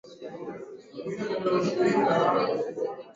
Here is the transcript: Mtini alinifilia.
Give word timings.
Mtini 1.03 1.35
alinifilia. 1.35 2.05